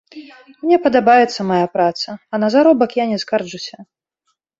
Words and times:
Мне 0.61 0.77
падабаецца 0.85 1.45
мая 1.51 1.67
праца, 1.77 2.15
а 2.33 2.39
на 2.45 2.49
заробак 2.55 2.97
я 3.01 3.05
не 3.13 3.19
скарджуся. 3.25 3.77